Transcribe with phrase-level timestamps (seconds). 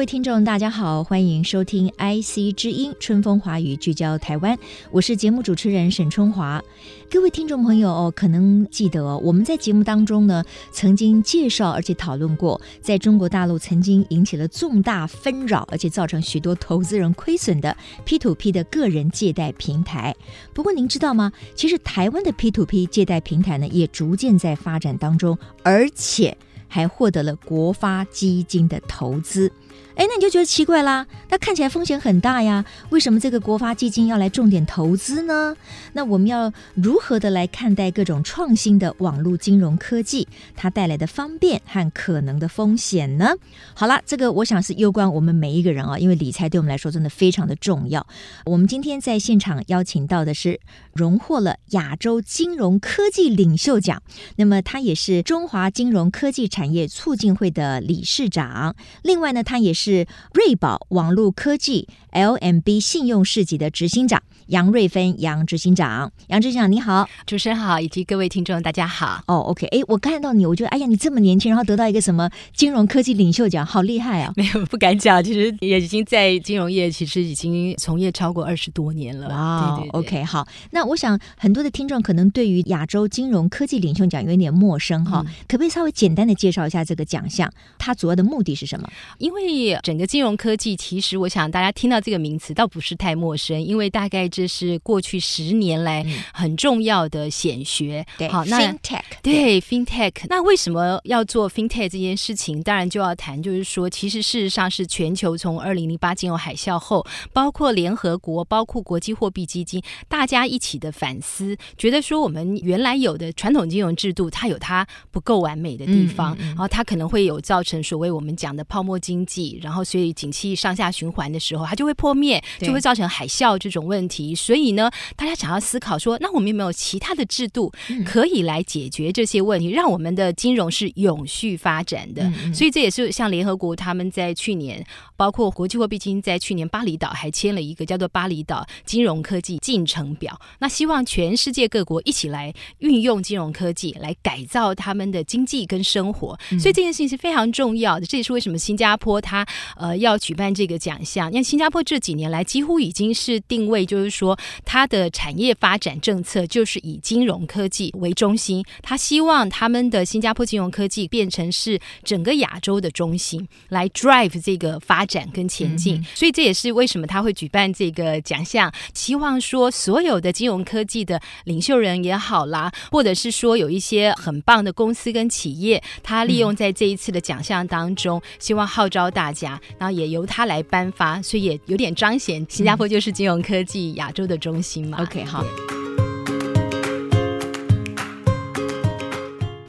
[0.00, 4.58] 各位听众，大家好，欢迎收听 IC 之音春风华语聚焦台湾，
[4.90, 6.64] 我是节目主持人沈春华。
[7.10, 17.76] 各位听众朋友哦，可能记得，我们在节目当中呢，曾经介绍而且讨论过，在中国大陆曾经引起了重大纷扰，而且造成许多投资人亏损的
[18.06, 20.16] P to P 的个人借贷平台。
[20.54, 21.30] 不过您知道吗？
[21.54, 26.34] 其实台湾的 P to P 借贷平台呢，也逐渐在发展当中，而且。
[26.72, 29.50] 还获得了国发基金的投资。
[30.00, 35.54] 哎，那你就觉得奇怪啦，那看起来风险很大呀，为什么这个国发基金要来重点投资呢？
[35.92, 40.26] 那我们要如何的来看待各种创新的网络金融科技，
[40.56, 43.34] 它带来的方便和可能的风险呢？
[43.74, 48.06] 好了，这个我想是攸关我们每一个人啊，因为理财对我们来说真的非常的重要。
[48.46, 50.58] 我们今天在现场邀请到的是
[50.94, 54.02] 荣获了亚洲金融科技领袖奖，
[54.36, 60.06] 那么他也是中华金融科技产业促进会的理事长，另外呢，他也是。
[60.32, 69.22] 瑞宝网络科技 LMB 信用市集的执行长杨瑞芬杨执行长，杨执行长你好，主持人好，以及各位听众大家好。
[69.26, 74.32] 哦、oh,，OK，哎，我看到你，我觉得哎呀，你这么年轻，然后得到一个什么金融科技领袖奖，好厉害啊！
[74.36, 79.28] 没有不敢讲，其实也已经在金融业，其实已经从业超过二十多年了。
[79.28, 87.52] 哇、OK，好，那我想很多的听众可能对于亚洲金融科技领袖奖有一点陌生哈、嗯，可不可以稍微简单的介绍一下这个奖项？
[87.78, 88.88] 它主要的目的是什么？
[89.18, 98.04] 因为整个金融科技，其实我想大家听到这个名词倒不是太陌生，因为大概这是过去十年来很重要的显学。
[98.30, 102.62] 好，那 FinTech 对 FinTech，那为什么要做 FinTech 这件事情？
[102.62, 120.10] 当然就要谈，就是说，其实事实上是全球从二零零八金融海啸后，包括联合国、包括国际货币基金，大家一起的反思，觉得说我们原来有的传统金融制度，它有它不够完美的地方，嗯嗯嗯，然后它可能会有造成所谓我们讲的泡沫经济，然后所以。
[120.20, 124.34] 景气上下循环的时候，它就会破灭，就会造成海啸这种问题。
[124.34, 127.72] 所以呢，大家想要思考说，那我们有没有其他的制度
[128.04, 132.30] 可以来解决这些问题，让我们的金融是永续发展的？
[132.52, 134.84] 所以这也是像联合国他们在去年，
[135.16, 146.38] 包括国际货币基金在去年巴厘岛还签了一个叫做《巴厘岛金融科技进程表》，那希望全世界各国一起来运用金融科技来改造他们的经济跟生活。
[146.58, 148.06] 所以这件事情是非常重要的。
[148.06, 150.00] 这也是为什么新加坡它呃。
[150.00, 165.96] 要举办这个奖项，因为新加坡这几年来几乎已经是定位，就是说它的产业发展政策就是以金融科技为中心，他希望他们的新加坡金融科技变成是整个亚洲的中心，来 drive 这个发展跟前进。
[165.96, 166.04] 嗯。
[166.14, 184.98] 所以这也是为什么他会举办这个奖项，希望说所有的金融科技的领袖人也好啦，或者是说有一些很棒的公司跟企业，他利用在这一次的奖项当中，希望号召大家，然后也由他来颁发，所以也有点彰显新加坡就是金融科技亚洲的中心嘛。
[185.00, 185.79] OK，好。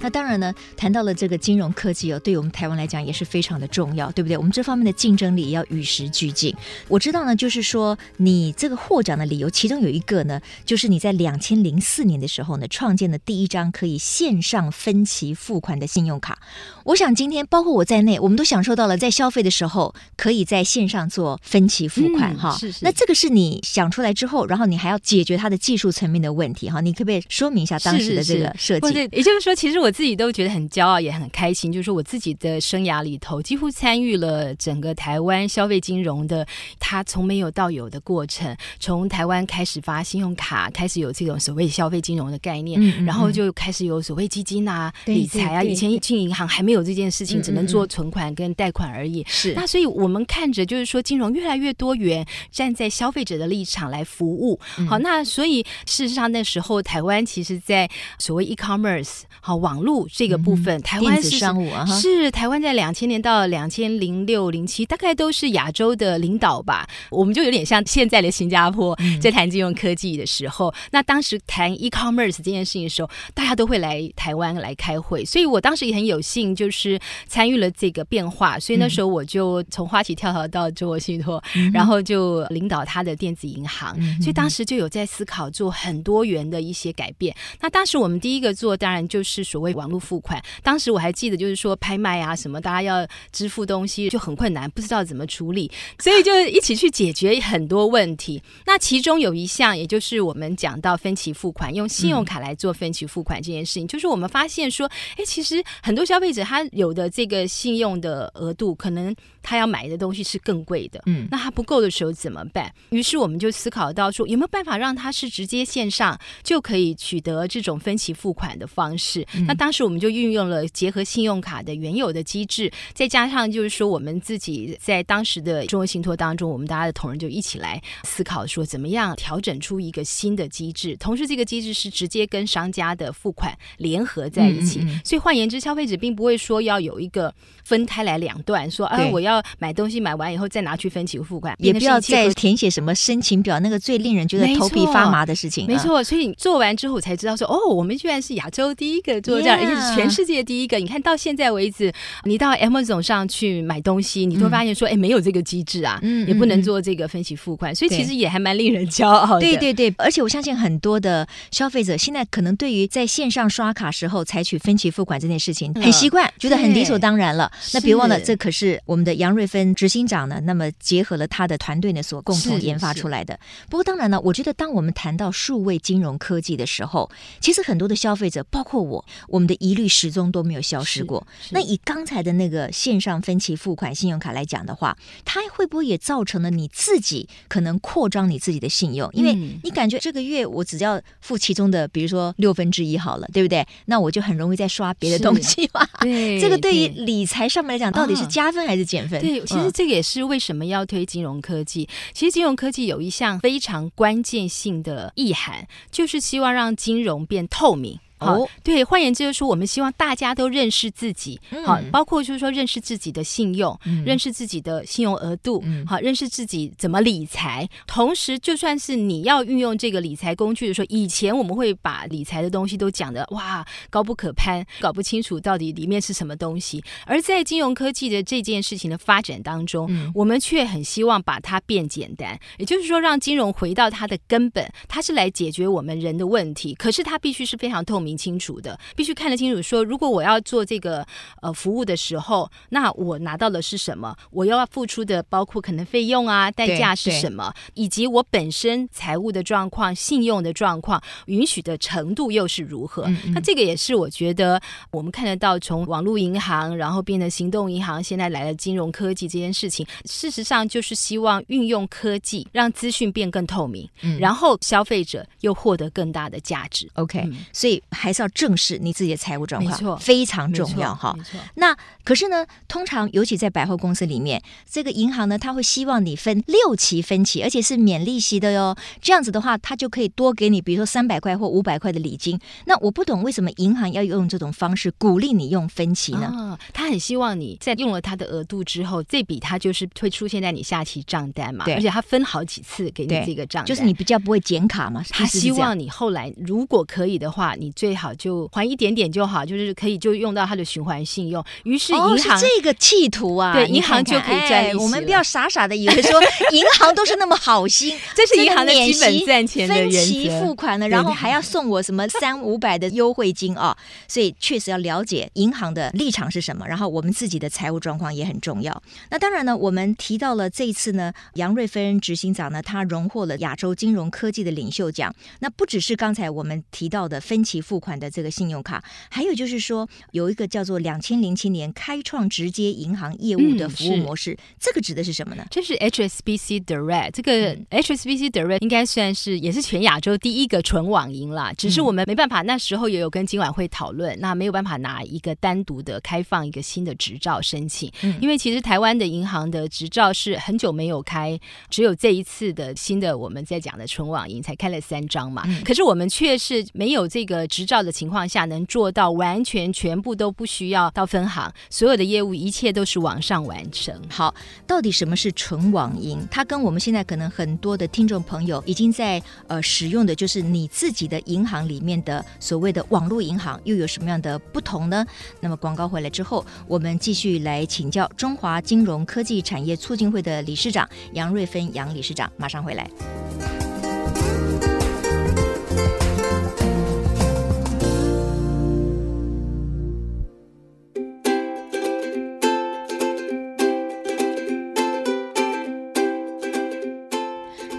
[0.02, 4.36] 那当然呢，谈到了这个金融科技哦，对我们台湾来讲也是非常的重要，对不对？
[4.36, 6.56] 我们这方面的竞争力也要与时俱进。
[6.88, 16.40] 我知道呢，就是说你这个获奖的理由，其中有一个呢，就是你在两千零四年的时候呢，创建的第一张可以线上分期付款的信用卡。
[16.86, 22.58] 我想今天包括我在内，我们都享受到了在消费的时候可以在线上做分期付款哈、嗯。
[22.58, 22.80] 是是。
[22.82, 26.82] 那这个是你想出来之后，然后你还要解决它的技术层面的问题哈。
[26.82, 28.88] 你可不可以说明一下当时的这个设计？
[28.88, 29.91] 是是也就是说，其实我。
[29.92, 31.72] 自己都觉得很骄傲，也很开心。
[31.72, 36.46] 就是说，我自己的生涯里头，几乎参与了整个台湾消费金融的，
[36.80, 38.56] 它从没有到有的过程。
[38.80, 45.64] 从台湾开始发信用卡，开始有这种所谓消费金融的概念，嗯嗯，然后就开始有所谓基金啊、理财啊。
[45.64, 49.24] 以前进银行还没有这件事情，只能做存款跟贷款而已。
[49.28, 54.60] 是那，所以我们看着就是说，金融越来越多元，站在消费者的立场来服务。
[54.88, 66.88] 好，那所以事实上那时候台湾其实，在所谓 e-commerce 好网网络这个部分，嗯、台湾是商务啊，是台湾在两千年到两千零六零七，大概都是亚洲的领导吧。
[67.10, 78.60] 我们就有点像现在的新加坡，在谈金融科技的时候，嗯、那当时谈 e-commerce 这件事情的时候，大家都会来台湾来开会，所以我当时也很有幸，就是参与了这个变化。
[78.60, 87.36] 所以那时候我就从花旗跳槽到中国信托，嗯、然后就领导他的电子银行，嗯、所以当时就有在思考做很多元的一些改变。
[87.60, 90.42] 那当时我们第一个做，当然就是所谓网络付款。
[90.64, 95.70] 当时我还记得，就是说拍卖啊什么，大家要支付东西就很困难，不知道怎么处理，
[96.00, 98.42] 所以就一起去解决很多问题。
[98.66, 112.72] 那其中有一项，也就是我们讲到分期付款，用信用卡来做分期付款这件事情，嗯、就是我们发现说，哎，其实很多消费者他有的这个信用的额度，可能他要买的东西是更贵的，嗯，那他不够的时候怎么办？
[112.90, 119.26] 于是我们就思考到说，有没有办法让他是直接线上就可以取得这种分期付款的方式？
[119.34, 134.80] 嗯、那当时我们就运用了结合信用卡的原有的机制，再加上就是说我们自己在当时的中国信托当中，我们大家的同仁就一起来思考说，怎么样调整出一个新的机制，同时这个机制是直接跟商家的付款联合在一起。
[134.80, 137.32] 嗯嗯嗯，所以换言之，消费者并不会说要有一个
[137.64, 145.68] 分开来两段，说啊我要买东西买完以后再拿去分期付款，也不要再填写什么申请表，那个最令人觉得头皮发麻的事情。
[145.68, 150.78] 没错，所以你做完之后才知道说，哦，我们居然是亚洲第一个做这样，而且是全世界第一个。
[150.78, 151.92] 你看到现在为止，
[152.24, 159.40] 你到 Amazon 上去买东西，你都会发现说，哎，没有这个机制啊，也不能做这个分期付款，所以其实也还蛮令人骄傲的。
[159.40, 167.52] 对对对，而且我相信很多的消费者现在可能对于在线上刷卡时候采取分期付款这件事情很习惯，觉得很理所当然了。
[167.74, 173.40] 那别忘了，这可是我们的杨瑞芬执行长呢，那么结合了他的团队呢所共同研发出来的。
[173.70, 177.10] 不过当然了，我觉得当我们谈到数位金融科技的时候，
[177.40, 181.26] 其实很多的消费者，包括我，我们的疑虑始终都没有消失过。
[181.50, 184.96] 那以刚才的那个线上分期付款信用卡来讲的话，
[185.26, 189.10] 它会不会也造成了你自己可能扩张你自己的信用？
[189.14, 189.34] 因为
[189.64, 193.66] 你感觉这个月我只要付其中的，比如说六分之一好了，对不对？
[193.86, 195.88] 那我就很容易再刷别的东西嘛。
[196.02, 199.20] 对， 这个对于理财上面来讲，到底是加分还是减分？
[199.20, 201.90] 对，其实这个也是为什么要推金融科技。
[202.14, 208.00] 其实金融科技有一项非常关键性的意涵，就是希望让金融变透明。
[208.22, 217.68] 哦，对，换言之就是说，我们希望大家都认识自己，好，包括就是说认识自己的信用，认识自己的信用额度，好，认识自己怎么理财。
[217.88, 226.84] 同时，就算是你要运用这个理财工具的时候，以前我们会把理财的东西都讲的哇高不可攀，搞不清楚到底里面是什么东西。
[227.08, 238.11] 而在金融科技的这件事情的发展当中，我们却很希望把它变简单，也就是说，让金融回到它的根本，它是来解决我们人的问题，可是它必须是非常透明。
[238.18, 239.62] 清楚的，必须看得清楚。
[239.62, 241.06] 说，如果我要做这个
[241.42, 244.16] 呃服务的时候，那我拿到的是什么？
[244.32, 247.54] 我要付出的包括可能费用啊，代价是什么？
[247.74, 253.04] 以及我本身财务的状况、信用的状况、允许的程度又是如何？
[253.04, 254.62] 嗯嗯，那这个也是我觉得
[254.92, 266.90] 我们看得到，从网络银行，然后变成行动银行，现在来了金融科技这件事情，事实上就是希望运用科技让资讯变更透明，嗯，然后消费者又获得更大的价值。
[266.94, 271.14] OK，嗯，所以还是要正视你自己的财务状况，没错，非常重要哈。
[271.16, 271.40] 没错。
[271.56, 278.76] 那可是呢，通常尤其在百货公司里面，这个银行呢，他会希望你分六期分期，而且是免利息的哟。
[279.00, 282.40] 这样子的话，他就可以多给你，比如说三百块或五百块的礼金。
[282.66, 286.28] 那我不懂为什么银行要用这种方式鼓励你用分期呢？
[286.34, 291.66] 哦，他很希望你在用了他的额度之后，这笔他就是会出现在你下期账单嘛。
[291.66, 291.76] 对。
[291.76, 295.06] 而且他分好几次给你这个账单，就是你比较不会减卡嘛。
[295.12, 301.44] 他希望你后来如果可以的话，你最好就还一点点就好，就是可以就用到它的循环信用。
[301.64, 304.76] 于是银行、这个企图啊，对，银行就可以赚。
[304.78, 306.22] 我们不要傻傻的以为说
[306.52, 309.98] 银行都是那么好心， 这是银行的基本赚钱的原则。
[309.98, 313.78] 分期付款呢，然后还要送我什么三五百的优惠金啊、哦？
[314.08, 318.82] 所以确实要了解银行的立场是什么，然后我们自己的财务状况也很重要。
[319.10, 325.14] 那当然呢，我们提到了这一次呢，杨瑞芬执行长呢，他荣获了亚洲金融科技的领袖奖。
[325.40, 328.82] 那不只是刚才我们提到的分期付款的这个信用卡。
[329.10, 335.46] 还有就是说，有一个叫做两千零七年开创直接银行业务的服务模式，嗯、这个指的是什么呢？
[335.50, 341.52] 这是 HSBC Direct，这个 HSBC Direct 应该算是也是全亚洲第一个纯网银啦。
[341.58, 355.44] 只是我们没办法，那时候也有跟金管会讨论，那没有办法拿一个单独的开放一个新的执照申请，嗯、因为其实台湾的银行的执照是很久没有开，只有这一次的新的我们在讲的纯网银才开了三张嘛。
[355.48, 363.96] 嗯、可是我们却是没有这个执执照的情况下，能做到完全全部都不需要到分行，所有的业务一切都是网上完成。
[364.10, 364.34] 好，
[364.66, 366.20] 到底什么是纯网银？
[366.32, 375.06] 它跟我们现在可能很多的听众朋友已经在呃使用的就是你自己的银行里面的所谓的网络银行，又有什么样的不同呢？
[375.40, 383.71] 那么广告回来之后，我们继续来请教中华金融科技产业促进会的理事长杨瑞芬杨理事长，马上回来。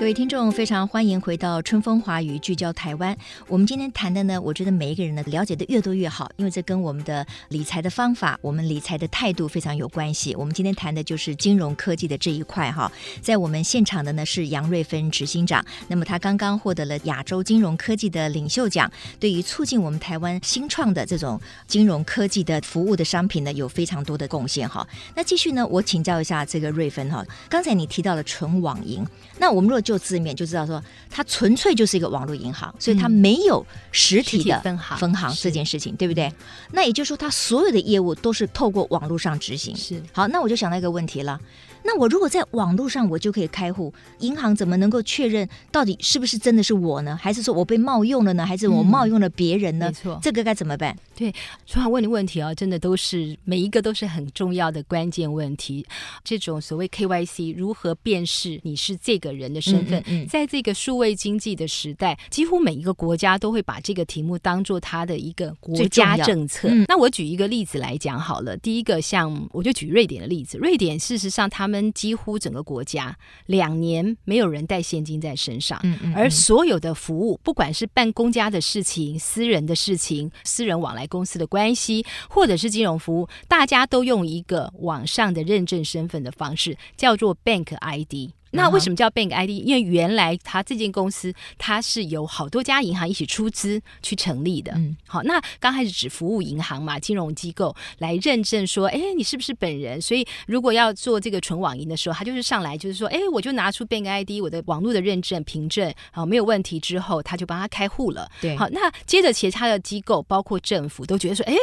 [0.02, 3.16] 各位听众，非常欢迎回到春风华语聚焦台湾。
[3.46, 10.34] 我们今天谈的呢，我觉得每一个人呢了解的越多越好，因为这跟我们的理财的方法、我们理财的态度非常有关系。
[10.34, 12.90] 我们今天谈的就是金融科技的这一块哈。
[13.20, 18.90] 在我们现场的呢是杨瑞芬执行长，那么他刚刚获得了亚洲金融科技的领袖奖，
[19.20, 24.84] 对于促进我们台湾新创的这种金融科技的服务的商品呢有非常多的贡献哈。
[25.14, 29.06] 那继续呢，我请教一下这个瑞芬哈，刚才你提到了纯网银，
[29.38, 36.32] 那我们若就就字面就知道说，它纯粹就是一个网络银行，所以它没有实体的分行分行这件事情，对不对？
[36.72, 39.76] 那也就是说，它所有的业务都是透过网络上执行。
[39.76, 40.02] 是。
[40.12, 41.38] 好，那我就想到一个问题了。
[41.84, 47.18] 那我如果在网络上我就可以开户，银行怎么能够确认到底是不是真的是我呢？
[47.20, 48.46] 还是说我被冒用了呢？
[48.46, 49.86] 还是我冒用了别人呢？
[49.86, 50.96] 嗯、没错，这个该怎么办？
[51.14, 51.32] 对，
[51.66, 55.84] 所以问你问题啊，真的都是每一个都是很重要的关键问题。
[56.24, 66.68] 这种所谓 KYC 如何辨识你是这个人的身份，嗯嗯嗯、在这个数位经济的时代，几乎每一个国家都会把这个题目当做它的一个国家政策。
[66.70, 88.32] 嗯、那我举一个例子来讲好了，第一个像我就举瑞典的例子，瑞典事实上他们几乎整个国家两年没有人带现金在身上，嗯嗯嗯、而所有的服务，不管是办公家的事情、私人的事情、私人往来公司的关系，或者是金融服务，大家都用一个网上的认证身份的方式，叫做 Bank ID。
[88.52, 89.50] 那为什么叫 Bank ID？
[89.50, 94.72] 因为原来它这间公司，它是由好多家银行一起出资去成立的。
[94.76, 100.00] 嗯，好，那刚开始只服务银行嘛，金融机构来认证说，哎，你是不是本人？
[100.00, 108.30] 所以如果要做这个纯网银的时候，他就是上来就是说，哎，我就拿出 Bank ID，我的网络的认证凭证，好，没有问题之后，他就帮他开户了。
[108.40, 111.54] 对，好，那接着其他的机构，包括政府，都觉得说，哎。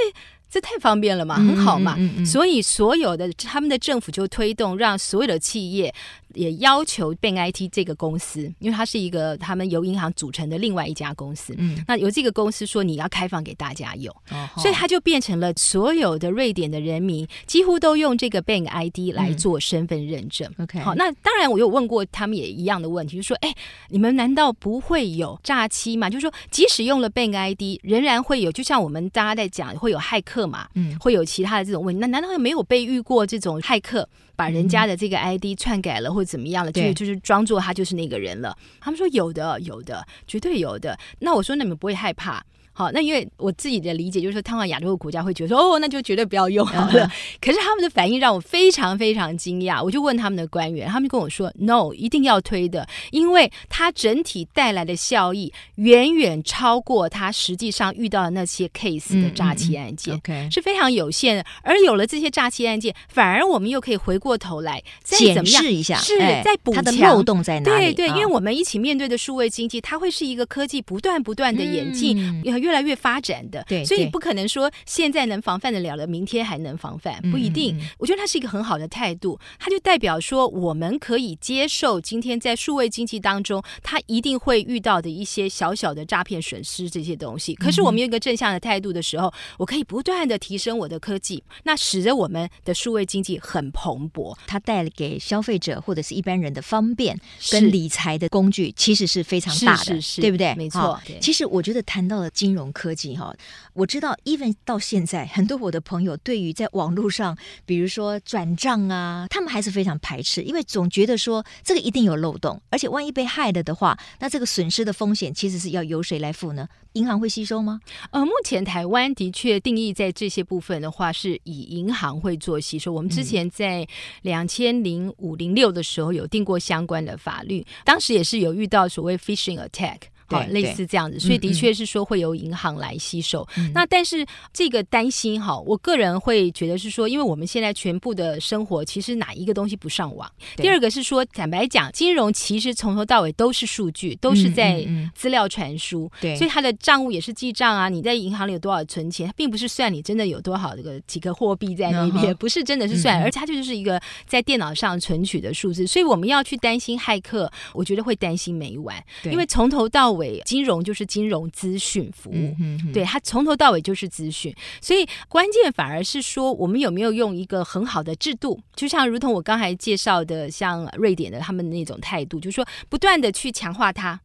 [0.52, 5.94] 这太方便了嘛，很好嘛，嗯嗯嗯、所以所有的他们的政府就推动，让所有的企业
[6.34, 11.56] 也要求 Bank IT 这个公司，因为它是一个他们由银行组成的另外一家公司。
[11.58, 20.52] 嗯，那由这个公司说你要开放给大家用，哦、所以它就变成了所有的瑞典的人民几乎都用这个 BankID 来做身份认证。
[20.58, 23.56] OK，、嗯、好，那当然我有问过他们也一样的问题，就是说，哎，
[23.90, 26.10] 你们难道不会有诈欺吗？
[26.10, 30.50] 就是说，即使用了 BankID，仍然会有，就像我们大家在讲，会有骇客。
[30.50, 32.00] 嘛，嗯，会有其他的这种问题。
[32.00, 36.72] 那难道没有被遇过这种骇客把人家的这个 ID 篡改了，或者怎么样了？
[36.72, 38.58] 就就是装作他就是那个人了。
[38.80, 40.98] 他们说有的，有的，绝对有的。
[41.20, 42.42] 那我说，那你们不会害怕？
[42.80, 47.12] 好，那因为我自己的理解就是说，通常亚洲的国家会觉得说，哦，那就绝对不要用好了。
[47.42, 49.84] 可是他们的反应让我非常非常惊讶。
[49.84, 61.44] 我就问他们的官员，他们就跟我说，no，一定要推的，因为它整体带来的效益远远超过它实际上遇到的那些 case 的诈欺案件，OK 是非常有限的。
[61.64, 67.94] 而有了这些诈欺案件，反而我们又可以回过头来再怎一下，是在补它的漏洞在哪里？
[67.94, 77.80] 对对，因为我们一起面对的数位经济，它会是一个科技不断不断的演进，越越来越发展的，对，所以你不可能说现在能防范得了了，明天还能防范，不一定。
[77.98, 87.56] 我觉得它是一个很好的态度，它就代表说我们可以接受今天在数位经济当中，它一定会遇到的一些小小的诈骗损失这些东西。
[87.56, 94.38] 可是我们有一个正向的态度的时候，我可以不断的提升我的科技，那使得我们的数位经济很蓬勃。
[94.46, 97.20] 它带给消费者或者是一般人的方便
[97.52, 100.54] 跟理财的工具，其实是非常大的，是是是对不对？
[100.56, 101.00] 没错。
[101.20, 103.16] 其实我觉得谈到了金融科技。
[103.16, 103.32] 哈，
[103.74, 116.68] 我知道，even 到现在，很多我的朋友对于在网络上，比如说转账啊，他们还是非常排斥，因为总觉得说这个一定有漏洞，而且万一被害了的话，那这个损失的风险其实是要由谁来付呢？
[116.94, 117.80] 银行会吸收吗？
[118.10, 122.92] 呃，目前台湾的确定义在这些部分的话，是以银行会做吸收。
[122.92, 123.88] 我们之前在
[124.24, 130.00] 两千零五零六的时候有定过相关的法律，当时也是有遇到所谓 phishing attack。
[130.30, 133.48] 好，类似这样子，所以的确是说会由银行来吸收。
[133.58, 140.30] 嗯、那但是这个担心哈，我个人会觉得是说，因为我们现在全部的生活其实哪一个东西不上网？
[140.56, 146.12] 第二个是说，坦白讲，金融其实从头到尾都是数据，都是在资料传输。
[146.38, 147.90] 所以它的账务也是记账啊。
[147.90, 155.88] 你在银行里有多少存钱，它并不是算你真的有多少这个几个货币在那边，不是真的是算，而且它就是一个在电脑上存取的数字。
[155.88, 174.20] 所以我们要去担心骇客，我觉得会担心没完，因为从头到尾金融就是金融资讯服务，嗯、哼对，它从头到尾就是资讯，所以关键反而是说我们有没有用一个很好的制度，就像如同我刚才介绍的，像瑞典的他们那种态度，就是说不断的去强化它。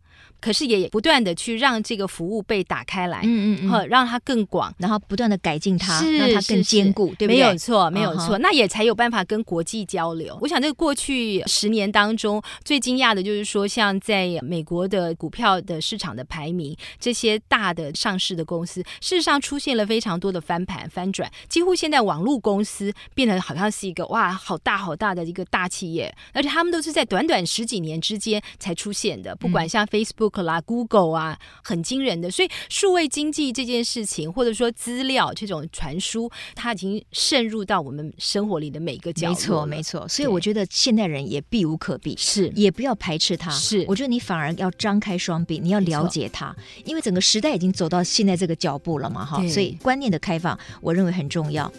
[0.45, 7.37] 可是也不断的去让这个服务被打开来，嗯嗯嗯，让它更广，然后不断的改进它，让它更坚固，对不对？
[7.37, 8.39] 没有错，没有错，uh.
[8.41, 10.39] 那也才有办法跟国际交流。
[10.43, 30.34] 我想，这个过去十年当中最惊讶的就是说，像在美国的股票的市场的排名，这些大的上市的公司，事实上出现了非常多的翻盘翻转，几乎现在网络公司变得好像是一个哇，好大好大的一个大企业，而且他们都是在短短十几年之间才出现的，不管像 Facebook。
[30.43, 32.31] 啦，Google 啊，很惊人的。
[32.31, 39.35] 所以，数位经济这件事情，或者说资料这种传输，它已经渗入到我们生活里的每个角落。
[39.35, 40.09] 没错，没错。
[40.09, 43.51] 所以，我觉得现代人也避无可避，是也不要排斥它。
[43.51, 49.37] 是，我觉得你反而要张开双臂，你要了解它，因为整个时代已经走到现在这个脚步了嘛，哈。
[49.49, 51.71] 所以，观念的开放，我认为很重要。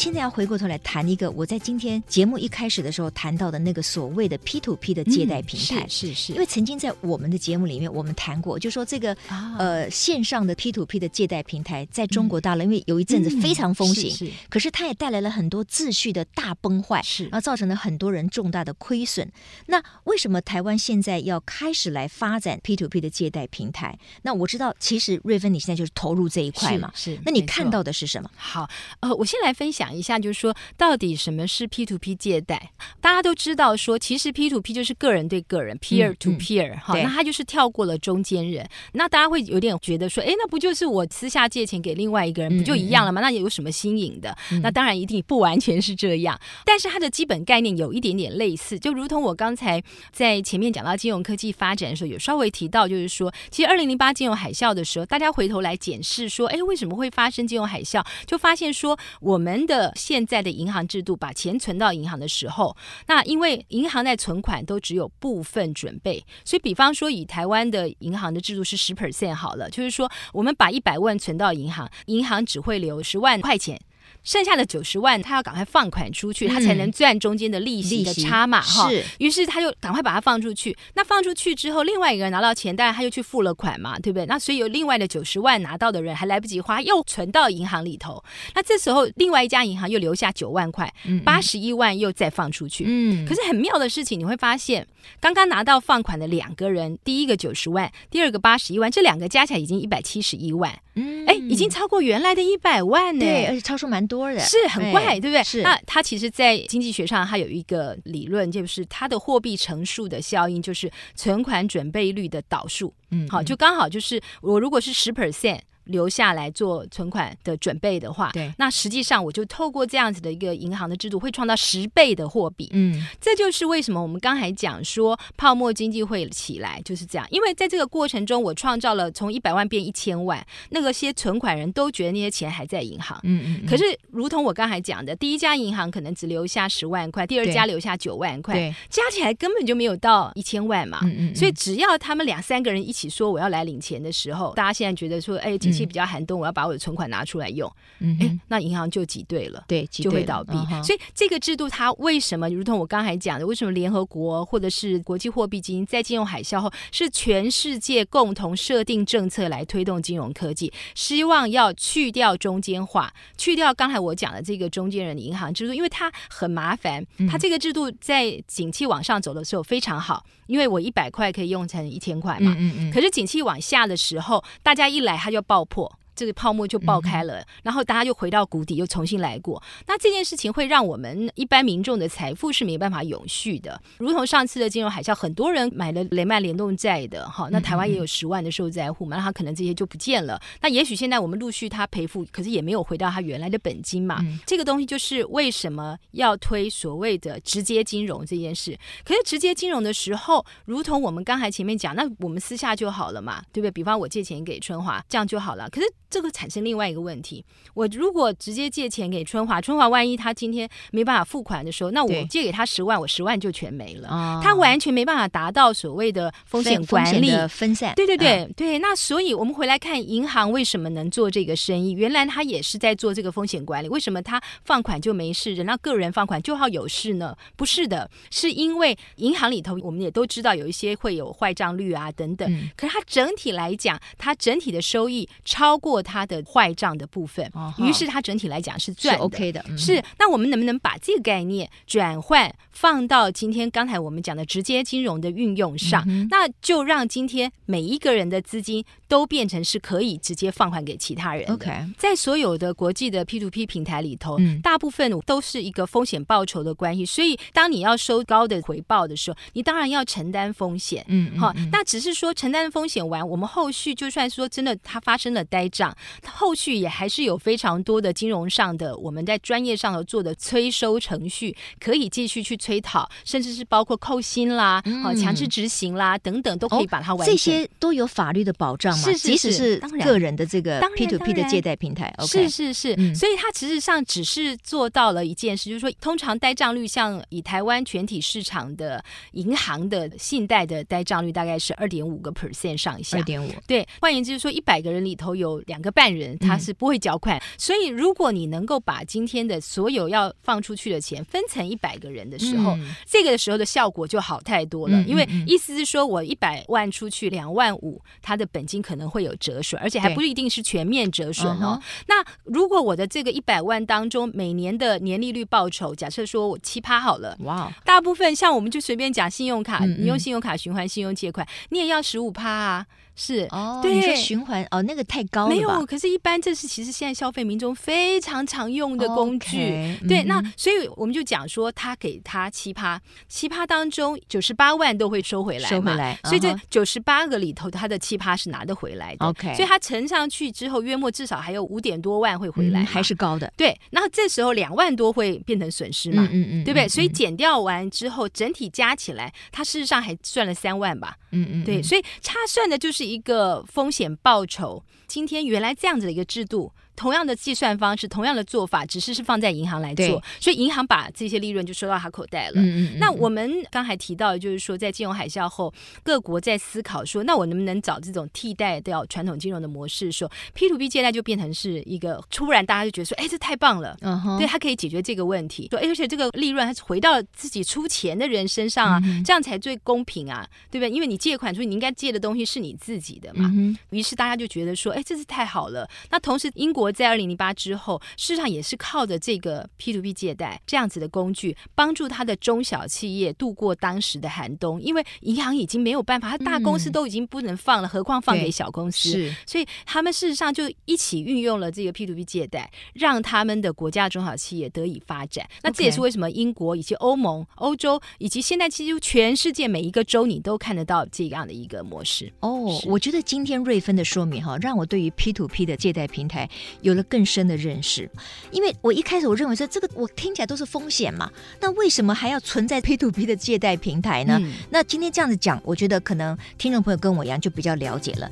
[0.00, 9.14] 现在要回过头来谈一个，我在今天节目一开始的时候谈到的那个所谓的 P to P 的借贷平台，是是是，因为曾经在我们的节目里面我们谈过，就说这个
[9.58, 19.30] 呃线上的 P to P 的借贷平台在中国大陆，因为有一阵子非常风行，是，可是它也带来了很多秩序的大崩坏，是，然后造成了很多人重大的亏损。
[19.66, 23.98] 那为什么台湾现在要开始来发展 P to P 的借贷平台？
[24.22, 28.30] 那我知道，其实瑞芬你现在就是投入这一块嘛，是，那你看到的是什么？
[28.34, 28.66] 好，
[29.00, 29.89] 呃，我先来分享。
[29.90, 32.70] 讲一下，就是说，到底什么是 P to P 借贷？
[33.00, 38.64] 大家都知道，说其实 P to P 就是个人对个人，peer to peer，哈，那他就是跳过了中间人。
[38.92, 43.20] 那大家会有点觉得说，哎，那不就是我私下借钱给另外一个人，不就一样了吗？
[43.20, 44.36] 那有什么新颖的？
[44.62, 49.82] 那当然一定不完全是这样，但是它的基本概念有一点点类似，就如同我刚才
[50.12, 58.04] 在前面讲到金融科技发展的时候，有稍微提到，就是说，其实二零零八金融海啸的时候，大家回头来检视说，哎，为什么会发生金融海啸？
[58.26, 73.80] 就发现说，我们的现在的银行制度，把钱存到银行的时候，那因为银行在存款都只有部分准备，所以比方说以台湾的银行的制度是十 percent 好了，就是说我们把一百万存到银行，银行只会留十万块钱。
[74.22, 80.76] 剩下的九十万，他要赶快放款出去，他才能赚中间的利息的差嘛，哈、于是他就赶快把它放出去。
[80.94, 84.26] 那放出去之后，另外一个人拿到钱，当然他又去付了款嘛，对不对？
[84.26, 88.22] 那所以有另外的九十万拿到的人还来不及花，又存到银行里头。
[88.54, 90.92] 那这时候，另外一家银行又留下九万块，
[91.24, 92.84] 八十一万又再放出去。
[92.86, 93.26] 嗯。
[93.26, 94.86] 可是很妙的事情，你会发现，
[95.18, 100.78] 刚刚拿到放款的两个人，第一个九十万，第二个八十一万，这两个加起来已经一百七十一万。
[101.00, 101.24] 嗯。
[101.26, 103.24] 哎，已经超过原来的一百万呢。
[103.24, 105.42] 对，而且超出蛮多的，是很怪，对不对？
[105.42, 105.62] 是。
[105.62, 112.92] 那它其实，在经济学上，它有一个理论，就是它的货币乘数的效应，就是存款准备率的倒数。
[113.10, 115.60] 嗯，好，就刚好就是我如果是十 percent。
[115.90, 122.68] 留下来做存款的准备的话，对，那实际上我就透过这样子的一个银行的制度，会创造十倍的货币。
[122.72, 127.26] 嗯，这就是为什么我们刚才讲说泡沫经济会起来，就是这样。
[127.30, 133.18] 因为在这个过程中，我创造了从一百万变一千万，那个些存款人都觉得那些钱还在银行。
[133.24, 133.66] 嗯嗯。
[133.66, 141.00] 可是，如同我刚才讲的，第一家银行可能只留下十万块，第二家留下九万块，对，加起来根本就没有到一千万嘛。
[141.02, 141.34] 嗯嗯。
[141.34, 150.52] 所以，只要他们两三个人一起说我要来领钱的时候，大家现在觉得说，哎，经济比较寒冬，我要把我的存款拿出来用，嗯，哎，那银行就挤兑了，对，就会倒闭。
[150.70, 167.04] 嗯、所以这个制度它为什么，如同我刚才讲的，为什么联合国或者是国际货币基金在金融海啸后是全世界共同设定政策来推动金融科技，希望要去掉中间化，去掉刚才我讲的这个中间人的银行制度，因为它很麻烦。
[167.30, 172.92] 它这个制度在景气往上走的时候非常好，因为我一百块可以用成一千块嘛，嗯嗯嗯。
[172.92, 175.90] 可是景气往下的时候，大家一来它就爆破。
[176.20, 179.62] 这个泡沫就爆开了，嗯、然后大家就回到谷底，又重新来过。
[179.86, 190.38] 那这件事情会让我们一般民众的财富是没办法永续的，如同上次的金融海啸，很多人买了雷曼联动债的，哈，那台湾也有十万的受灾户嘛，那他可能这些就不见了。
[190.60, 194.18] 那也许现在我们陆续他赔付，可是也没有回到他原来的本金嘛。
[194.20, 198.78] 嗯、这个东西就是为什么要推所谓的直接金融这件事。
[199.06, 203.70] 可是直接金融的时候，如同我们刚才前面讲，那我们私下就好了嘛，对不对？
[203.70, 205.70] 比方我借钱给春华，这样就好了。
[205.70, 207.44] 可是这个产生另外一个问题，
[207.74, 217.30] 我如果直接借钱给春华，春华万一他今天没办法付款的时候，那我借给他十万，我十万就全没了，他完全没办法达到所谓的风险管理。
[217.48, 217.94] 分散。
[217.94, 223.88] 对对对对，那所以我们回来看银行为什么能做这个生意，原来他也是在做这个风险管理。
[223.88, 227.36] 为什么他放款就没事，人家个人放款就好有事呢？
[227.54, 239.18] 不是的，是因为银行里头我们也都知道有一些会有坏账率啊等等，可是它整体来讲，它整体的收益超过它的坏账的部分，于是它整体来讲是赚的。
[239.18, 239.64] 是 OK 的。
[239.76, 246.04] 是，那我们能不能把这个概念转换放到今天刚才我们讲的直接金融的运用上？
[246.30, 251.50] 那就让今天每一个人的资金都变成是可以直接放款给其他人。
[251.52, 261.04] OK，在所有的国际的 P2P 平台里头，大部分都是一个风险报酬的关系，所以当你要收高的回报的时候，你当然要承担风险。
[261.08, 265.89] 嗯，好，那只是说承担风险完，我们后续就算说真的它发生了呆账，
[266.26, 277.34] 后续也还是有非常多的金融上的我们在专业上头做的催收程序，可以继续去催讨，甚至是包括扣薪啦、好强制执行啦等等，都可以把它完成。
[277.34, 279.04] 这些都有法律的保障吗？
[279.04, 293.16] 是是是，即使是个人的这个 P to P 的借贷平台，是是是，所以它其实上只是做到了一件事，就是说，通常呆账率像以台湾全体市场的银行的信贷的呆账率大概是二点五个 percent 上下。
[293.16, 305.02] 二点五，对，换言之，就是说一百个人里头有两个半人他是不会缴款，所以如果你能够把今天的所有要放出去的钱分成一百个人的时候，这个的时候的效果就好太多了。
[305.02, 311.80] 因为意思是说我一百万出去两万五，它的本金可能会有折损，而且还不一定是全面折损哦。
[312.06, 322.86] 那如果我的这个一百万当中每年的年利率报酬，假设说我七趴好了，哇，大部分像我们就随便讲信用卡，你用信用卡循环信用借款，你也要十五趴啊。
[323.22, 325.50] 是哦，对，你说循环哦，那个太高了。
[325.50, 329.58] 没有，可是，一般这是其实现在消费民众非常常用的工具。
[329.58, 336.18] Okay, 对，嗯、那所以我们就讲说，他给他奇葩奇葩当中九十八万都会收回来，收回来。
[336.24, 339.26] 所以这九十八个里头，他的奇葩是拿得回来的。
[339.26, 343.52] OK，所以他乘上去之后，约莫至少还有五点多万会回来，嗯，还是高的。
[343.54, 346.26] 对，那这时候两万多会变成损失嘛？
[346.32, 346.88] 嗯嗯，嗯对不对？
[346.88, 351.14] 所以减掉完之后，整体加起来，他事实上还赚了三万吧？
[351.32, 354.84] 嗯嗯，对，所以差算的就是一个风险报酬。
[355.08, 356.72] 今天原来这样子的一个制度。
[357.00, 362.56] 同样的计算方式，同样的做法，只是是放在银行来做，所以银行把这些利润就收到他口袋了。
[362.56, 370.12] 嗯嗯嗯，那我们刚才提到就是说，在金融海啸后，各国在思考说，那我能不能找这种替代掉传统金融的模式？
[370.12, 373.96] 说 P to P 借贷就变成是一个突然大家就觉得说，哎，这太棒了，
[374.38, 375.68] 对，它可以解决这个问题。
[375.70, 380.90] 说，哎，而且这个利润还是回到自己出钱的人身上啊，嗯、这样才最公平啊，对不对？
[380.90, 383.50] 因为你借款出去，你应该借的东西是你自己的嘛。
[383.54, 385.88] 嗯、于是大家就觉得说，哎，这是太好了。
[386.10, 394.80] 那同时，英国在二零零八之后，事实上也是靠着这个 P to P 借贷这样子的工具，帮助他的中小企业度过当时的寒冬。
[394.80, 399.10] 因为银行已经没有办法，他大公司都已经不能放了，嗯、何况放给小公司？
[399.10, 405.48] 是，所以他们事实上就一起运用了这个 P to P 借贷，让他们的国家中小企业得以发展。
[405.62, 412.32] 那这也是为什么英国以及欧盟、欧洲以及现在几乎全世界每一个州，你都看得到这样的一个模式。
[412.40, 416.48] 哦，我觉得今天瑞芬的说明哈，让我对于 P to P 的借贷平台
[416.80, 418.08] 有了更更深的认识，
[418.50, 421.30] 因为我一开始我认为说这个我听起来都是风险嘛，
[421.60, 424.38] 那为什么还要存在 P to P 的借贷平台呢？
[424.40, 428.30] 嗯、那今天这样子讲，我觉得可能听众朋友跟我一样就比较了解了。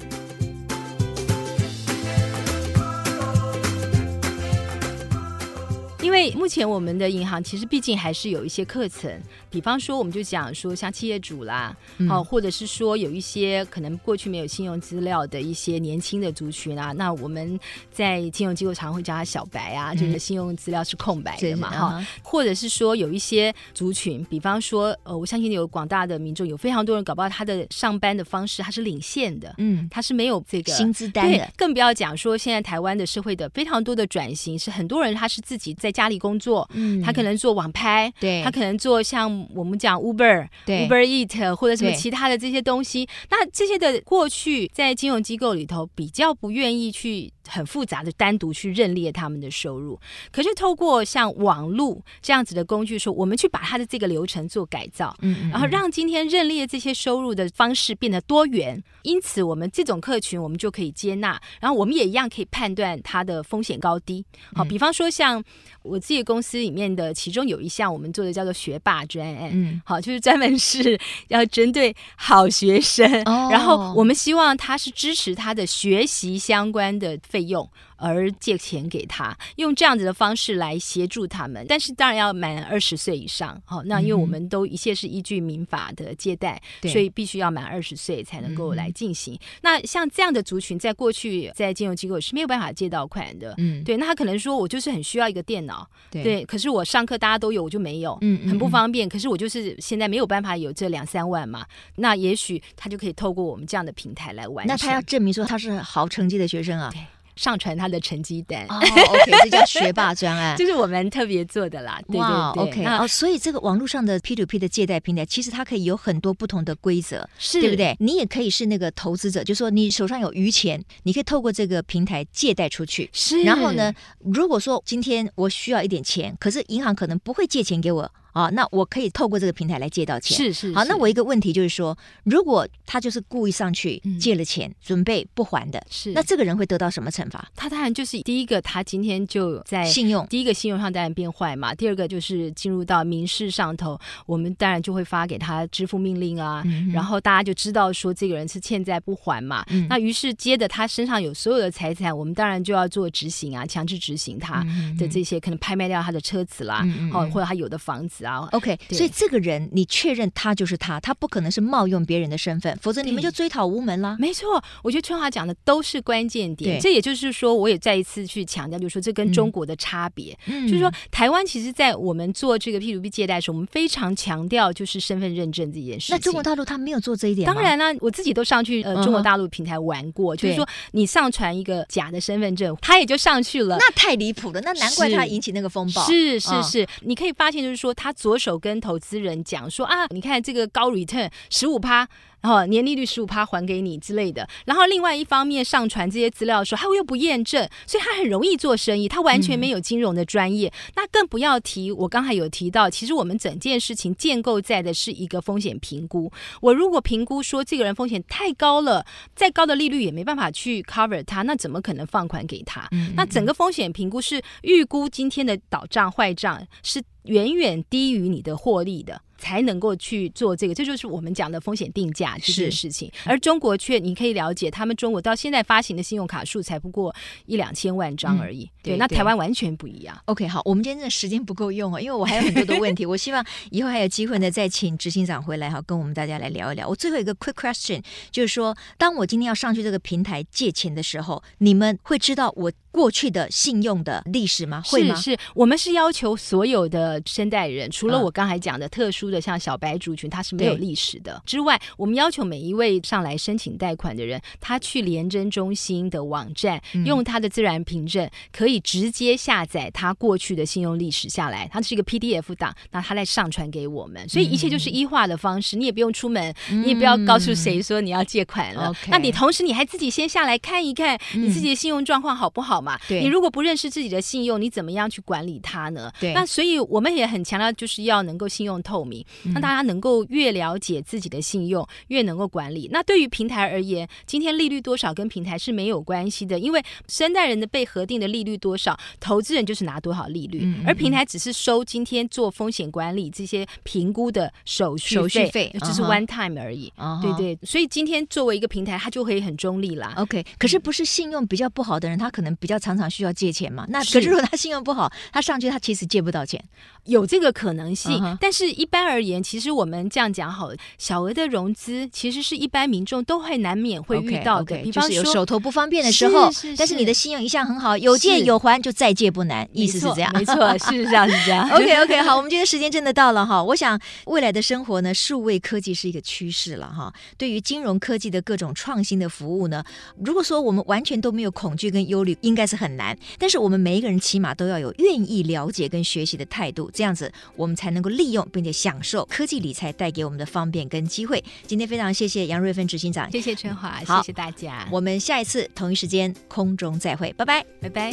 [6.08, 9.12] 因为目前我们的银行其实毕竟还是有一些课程，
[9.50, 11.76] 比方说我们就讲说像企业主啦，
[12.08, 17.60] 好、嗯，或者是说有一些可能过去没有信用资料的一些年轻的族群啊，那我们
[17.92, 40.46] 在金融机构常会叫他小白啊，嗯、就是信用资料是空白的嘛，哈，或者是说有一些族群，比方说呃，我相信有广大的民众有非常多人搞不好他的上班的方式他是领现的，嗯，他是没有这个薪资单的，更不要讲说现在台湾的社会的非常多的转型是很多人他是自己在家里工作，嗯，他可能做网拍，对，他可能做像我们讲 Uber、
[40.86, 43.08] Uber Eat 或者什么其他的这些东西。
[43.28, 49.98] 那这些的过去在金融机构里头比较不愿意去很复杂的单独去认列他们的收入。
[50.30, 58.82] 可是透过像网络这样子的工具说，说我们去把它的这个流程做改造，嗯，然后让今天认列这些收入的方式变得多元。
[59.02, 64.22] 因此，我们这种客群我们就可以接纳，然后我们也一样可以判断它的风险高低。
[64.54, 65.42] 好，比方说像
[65.82, 77.68] 我自己公司里面的其中有一项我们做的叫做学霸专案，嗯，好，就是专门是 要针对好学生，哦，然后我们希望他是支持他的学习相关的费用。
[78.00, 83.60] 而借钱给他，用这样子的方式来协助他们，但是当然要满二十岁以上。
[83.64, 89.36] 好，那因为我们都一切是依据民法的借贷，嗯、所以必须要满二十岁才能够来进行。
[89.62, 93.52] 那像这样的族群，在过去在金融机构是没有办法借到款的。
[93.58, 93.96] 嗯，对。
[93.96, 99.08] 那他可能说，我就是很需要一个电脑，对，对，可是我上课大家都有，我就没有，嗯，很不方便。
[99.08, 104.68] 可是我就是现在没有办法有这两三万嘛，那也许他就可以透过我们这样的平台来完成。
[104.68, 106.90] 那他要证明说他是好成绩的学生啊。
[106.92, 107.00] 对。
[107.38, 112.00] 上传他的成绩单哦、oh,，OK，这叫学霸专案， 这是我们特别做的啦。
[112.08, 117.96] 哇、wow,，OK，哦，所以这个网络上的 P to P 的借贷平台，其实它可以有很多不同的规则，是对不对？
[118.00, 123.08] 你也可以是那个投资者，就是说你手上有余钱，你可以透过这个平台借贷出去。
[123.12, 128.10] 是，然后呢，如果说今天我需要一点钱，可是银行可能不会借钱给我。
[128.38, 130.36] 啊，那我可以透过这个平台来借到钱。
[130.36, 130.74] 是是，是。
[130.74, 137.44] 好，那我一个问题就是说，如果他就是故意上去借了钱，嗯、准备不还的，是那这个人会得到什么惩罚？
[137.56, 141.74] 他当然就是第一个，他今天就在信用，第一个信用上当然变坏嘛。
[141.74, 149.64] 第二个就是进入到民事上头，我们当然就会发给他支付命令啊，嗯、然后大家就知道说这个人是欠债不还嘛。
[149.70, 154.64] 嗯、那于是接着他身上有所有的财产，我们当然就要做执行啊，强制执行他
[154.98, 158.48] 的这些，嗯、可能拍卖掉他的车子啦，哦、或者他有的房子啊。
[158.52, 164.16] OK，所以这个人你确认他就是他，他不可能是冒用别人的身份，否则你们就追讨无门了。
[164.18, 166.80] 没错，我觉得春华讲的都是关键点。
[166.80, 176.16] 这也就是说，我也再一次去强调，就是说这跟中国的差别，嗯、就是说台湾其实，在我们做这个 P2P 借贷的时候，我们非常强调就是身份认证这件事情。
[176.16, 177.46] 那中国大陆他没有做这一点？
[177.46, 183.76] 当然呢，我自己都上去呃中国大陆平台玩过，嗯、就是说你上传一个假的身份证，他也就上去了。
[183.78, 186.04] 那太离谱了，那难怪他引起那个风暴。
[186.06, 192.08] 是是是，是，你可以发现就是说他左手跟投资人讲说啊，你看这个高 return 十五趴。
[192.40, 200.68] 然后年利率十五趴还给你之类的，然后另外一方面上传这些资料的时候，他又不验证，所以他很容易做生意，他完全没有金融的专业。
[200.68, 206.30] 嗯、那更不要提，我刚才有提到，其实我们整件事情建构在的是一个风险评估。
[206.60, 212.88] 我如果评估说这个人风险太高了，再高的利率也没办法去 cover 他，那怎么可能放款给他？
[213.16, 219.20] 那整个风险评估是预估今天的倒账坏账是远远低于你的获利的。
[219.38, 223.10] 才能够去做这个，这就是我们讲的风险定价这件事情。
[223.24, 227.14] 而中国却，你可以了解，他们中国到现在发行的信用卡数才不过
[227.46, 228.64] 一两千万张而已。
[228.64, 230.20] 嗯、对，对，那台湾完全不一样。
[230.26, 233.06] OK，好，我们今天的时间不够用啊，因为我还有很多的问题。
[233.06, 236.88] 我希望以后还有机会呢，再请执行长回来哈，跟我们大家来聊一聊。
[236.88, 244.82] 我最后一个 quick question 就是说，当我今天要上去这个平台借钱的时候，你们会知道我过去的信用的历史吗？
[244.84, 245.14] 会吗？
[245.14, 272.87] 是，是我们是要求所有的申贷人，除了我刚才讲的特殊的，像小白族群，他是没有历史的之外，我们要求每一位上来申请贷款的人，他去廉征中心的网站，嗯、用他的自然凭证，可以直接下载他过去的信用历史下来，它是一个 PDF 档，那他来上传给我们，所以一切就是一化的方式，嗯、你也不用出门，你也不要告诉谁说你要借款了，嗯、那你同时你还自己先下来看一看你自己的信用状况好不好嘛？
[273.08, 276.12] 对，你如果不认识自己的信用，你怎么样去管理它呢？
[276.20, 282.88] 对，那所以我们也很强调，就是要能够信用透明，让、嗯、大家能够越了解自己的信用，越能够管理。
[282.92, 296.92] 那对于平台而言，今天利率多少跟平台是没有关系的，因为申贷人的被核定的利率多少，投资人就是拿多少利率，嗯嗯嗯，而平台只是收今天做风险管理这些评估的手续费，手续费只是 one time 而已。
[296.96, 297.36] Uh -huh.
[297.36, 300.14] 对对，所以今天作为一个平台，它就可以很中立啦。
[300.16, 302.78] OK，可是不是信用比较不好的人，他可能比较。
[302.78, 303.84] 常常需要借钱嘛？
[303.88, 306.62] 那可是如果他信用不好，他上去他其实借不到钱，
[307.04, 308.12] 有这个可能性。
[308.22, 308.38] Uh.
[308.40, 314.76] 但是一般而言，其实我们这样讲好了，小额的融资其实是一般民众都会难免会遇到的。
[314.76, 320.32] Okay, okay, 比方说、就是、有手头不方便的时候，是是是，但是你的信用一向很好，有借有还就再借不难，意思是这样。
[320.32, 321.68] 没错，是这样是这样。
[321.74, 323.62] OK OK，好，我们今天时间真的到了哈。
[323.62, 327.12] 我想未来的生活呢，数位科技是一个趋势了哈。
[327.36, 329.82] 对于金融科技的各种创新的服务呢，
[330.24, 333.16] 如果说我们完全都没有恐惧跟忧虑，应该是很难。
[333.38, 341.42] 但是我们每一个人起码都要有愿意了解跟学习的态度，这样子我们才能够利用并且享受科技理财带给我们的方便跟机会。
[341.66, 344.88] 今天非常谢谢杨瑞芬执行长，谢谢春华，谢谢大家。
[344.90, 348.12] 我们下一次同一时间空中再会，拜拜，拜拜。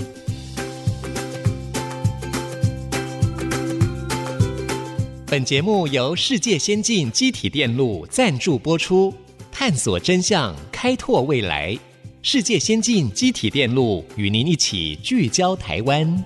[5.27, 9.11] 本节目由世界先进机体电路赞助播出，
[9.51, 11.77] 探索真相，开拓未来。
[12.27, 16.25] 世界先进机体电路与您一起聚焦台湾。